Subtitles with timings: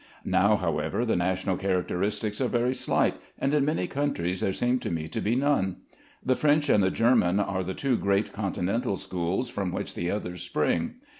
[0.25, 4.89] Now, however, the national characteristics are very slight, and in many countries there seem to
[4.89, 5.75] me to be none.
[6.25, 10.41] The French and the German are the two great Continental schools from which the others
[10.41, 10.95] spring.